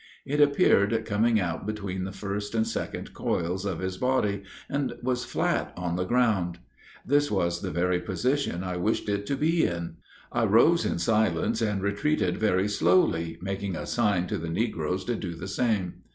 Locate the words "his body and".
3.77-4.95